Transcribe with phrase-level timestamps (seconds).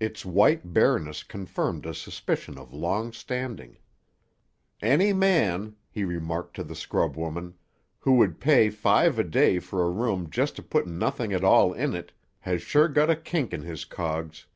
[0.00, 3.78] Its white bareness confirmed a suspicion of long standing.
[4.82, 7.54] "Any man," he remarked to the scrub woman,
[8.00, 11.72] "who would pay five a day for a room just to put nothing at all
[11.72, 12.10] in it,
[12.40, 14.46] has sure got a kink in his cogs."